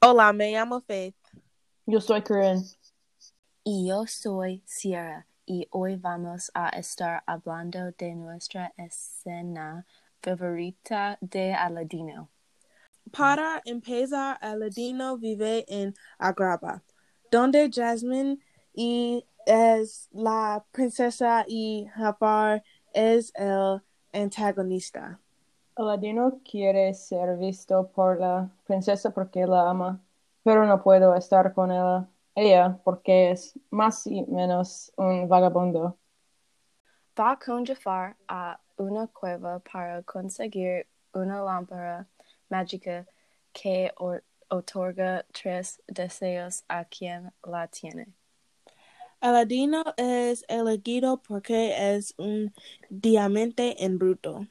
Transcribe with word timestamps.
Hola, 0.00 0.32
me 0.32 0.52
llamo 0.52 0.80
Faith. 0.80 1.16
Yo 1.84 2.00
soy 2.00 2.22
Corinne. 2.22 2.62
Y 3.64 3.88
yo 3.88 4.06
soy 4.06 4.62
Sierra 4.64 5.26
y 5.44 5.66
hoy 5.72 5.96
vamos 5.96 6.52
a 6.54 6.68
estar 6.68 7.24
hablando 7.26 7.90
de 7.98 8.14
nuestra 8.14 8.72
escena 8.76 9.84
favorita 10.22 11.18
de 11.20 11.52
Aladino. 11.52 12.30
Para 13.10 13.60
empezar, 13.64 14.38
Aladino 14.40 15.18
vive 15.18 15.64
en 15.66 15.96
Agraba, 16.16 16.84
donde 17.32 17.68
Jasmine 17.68 18.38
y 18.72 19.26
es 19.46 20.08
la 20.12 20.64
princesa 20.70 21.44
y 21.48 21.88
Jafar 21.92 22.62
es 22.92 23.32
el 23.34 23.82
antagonista. 24.12 25.20
Aladino 25.78 26.40
quiere 26.44 26.92
ser 26.94 27.36
visto 27.38 27.90
por 27.92 28.20
la 28.20 28.50
princesa 28.66 29.12
porque 29.14 29.46
la 29.46 29.70
ama, 29.70 30.04
pero 30.42 30.66
no 30.66 30.82
puedo 30.82 31.14
estar 31.14 31.54
con 31.54 31.70
ella, 31.72 32.06
ella 32.34 32.80
porque 32.84 33.30
es 33.30 33.58
más 33.70 34.06
y 34.06 34.22
menos 34.26 34.92
un 34.96 35.26
vagabundo. 35.28 35.98
Va 37.20 37.36
con 37.38 37.66
Jafar 37.66 38.16
a 38.28 38.58
una 38.78 39.06
cueva 39.08 39.58
para 39.60 40.02
conseguir 40.04 40.86
una 41.12 41.42
lámpara 41.42 42.06
mágica 42.48 43.06
que 43.52 43.92
or- 43.98 44.24
otorga 44.48 45.24
tres 45.32 45.82
deseos 45.86 46.64
a 46.68 46.84
quien 46.86 47.30
la 47.44 47.68
tiene. 47.68 48.14
Aladino 49.20 49.84
es 49.96 50.44
elegido 50.48 51.22
porque 51.22 51.94
es 51.96 52.14
un 52.18 52.52
diamante 52.90 53.84
en 53.84 53.98
bruto. 53.98 54.46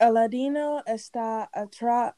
Aladino 0.00 0.82
está 0.86 1.50
atra- 1.52 2.16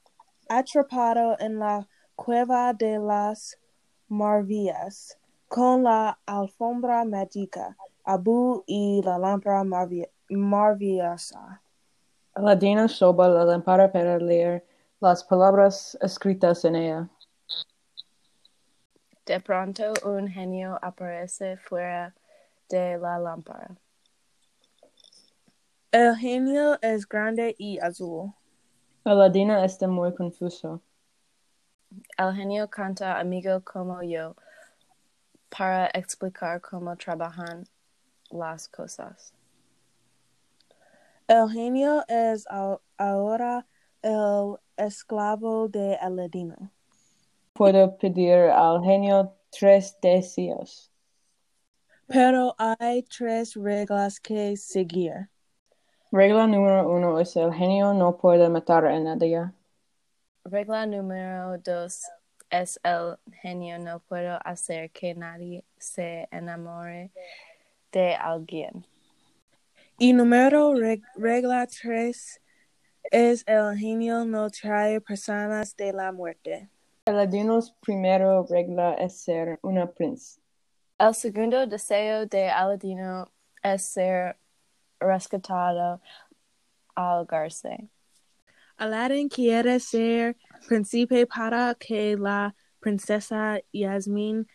atrapado 0.48 1.36
en 1.40 1.58
la 1.58 1.88
cueva 2.14 2.72
de 2.74 3.00
las 3.00 3.58
maravillas 4.06 5.18
con 5.48 5.82
la 5.82 6.16
alfombra 6.24 7.04
mágica, 7.04 7.76
Abu 8.04 8.62
y 8.68 9.02
la 9.02 9.18
lámpara 9.18 9.64
marvi- 9.64 10.08
maravillosa. 10.30 11.60
Aladino 12.34 12.86
soba 12.86 13.28
la 13.28 13.44
lámpara 13.44 13.90
para 13.90 14.16
leer 14.18 14.64
las 15.00 15.24
palabras 15.24 15.98
escritas 16.00 16.64
en 16.64 16.76
ella. 16.76 17.08
De 19.26 19.40
pronto 19.40 19.92
un 20.04 20.28
genio 20.28 20.78
aparece 20.80 21.56
fuera 21.56 22.14
de 22.68 22.96
la 22.98 23.18
lámpara. 23.18 23.76
El 25.92 26.16
genio 26.16 26.78
es 26.80 27.06
grande 27.06 27.54
y 27.58 27.78
azul. 27.78 28.32
Aladino 29.04 29.62
está 29.62 29.86
muy 29.86 30.14
confuso. 30.14 30.80
El 32.16 32.34
genio 32.34 32.70
canta 32.70 33.20
Amigo 33.20 33.60
como 33.62 34.02
yo 34.02 34.34
para 35.50 35.88
explicar 35.92 36.62
cómo 36.62 36.96
trabajan 36.96 37.64
las 38.30 38.68
cosas. 38.68 39.34
El 41.28 41.50
genio 41.50 42.02
es 42.08 42.46
ahora 42.96 43.66
el 44.00 44.56
esclavo 44.78 45.68
de 45.68 45.96
Aladino. 45.96 46.70
Puedo 47.52 47.98
pedir 47.98 48.48
al 48.48 48.82
genio 48.82 49.36
tres 49.50 49.98
deseos. 50.00 50.90
Pero 52.06 52.54
hay 52.56 53.02
tres 53.02 53.54
reglas 53.56 54.18
que 54.18 54.56
seguir. 54.56 55.31
Regla 56.12 56.46
número 56.46 56.88
uno 56.90 57.18
es 57.20 57.34
el 57.36 57.52
genio 57.54 57.94
no 57.94 58.18
puede 58.18 58.48
matar 58.50 58.84
a 58.86 59.00
nadie. 59.00 59.50
Regla 60.44 60.84
número 60.86 61.56
dos 61.58 62.02
es 62.50 62.78
el 62.84 63.16
genio 63.40 63.78
no 63.78 64.00
puedo 64.00 64.38
hacer 64.44 64.90
que 64.90 65.14
nadie 65.14 65.64
se 65.78 66.28
enamore 66.30 67.10
de 67.92 68.14
alguien. 68.14 68.86
Y 69.98 70.12
número 70.12 70.72
reg- 70.74 71.02
regla 71.16 71.66
tres 71.66 72.40
es 73.10 73.42
el 73.46 73.74
genio 73.78 74.26
no 74.26 74.50
trae 74.50 75.00
personas 75.00 75.74
de 75.76 75.92
la 75.94 76.12
muerte. 76.12 76.68
Aladino's 77.06 77.72
primera 77.80 78.42
regla 78.42 78.94
es 78.94 79.16
ser 79.16 79.58
una 79.62 79.90
prince. 79.90 80.40
El 80.98 81.14
segundo 81.14 81.66
deseo 81.66 82.26
de 82.26 82.50
Aladino 82.50 83.32
es 83.62 83.82
ser 83.82 84.36
rescatado 85.02 86.00
al 86.94 87.26
garce. 87.26 87.88
Aladdin 88.76 89.28
quiere 89.28 89.78
ser 89.80 90.36
príncipe 90.66 91.26
para 91.26 91.74
que 91.74 92.16
la 92.16 92.54
princesa 92.80 93.60
Yasmin 93.72 94.46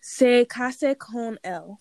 se 0.00 0.46
case 0.46 0.96
con 0.96 1.38
él. 1.42 1.78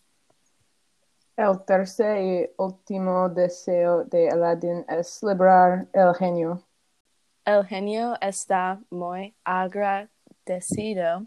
El 1.37 1.63
tercer 1.65 2.17
y 2.21 2.49
último 2.57 3.29
deseo 3.29 4.03
de 4.05 4.29
Aladdin 4.29 4.85
es 4.87 5.23
liberar 5.23 5.87
el 5.93 6.13
genio. 6.15 6.63
El 7.45 7.65
genio 7.65 8.15
está 8.21 8.79
muy 8.91 9.35
agradecido 9.43 11.25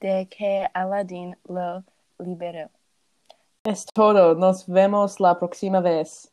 de 0.00 0.28
que 0.28 0.68
Aladín 0.74 1.36
lo 1.48 1.82
liberó. 2.18 2.70
Es 3.66 3.84
todo. 3.84 4.36
Nos 4.36 4.66
vemos 4.68 5.18
la 5.18 5.36
próxima 5.38 5.80
vez. 5.80 6.32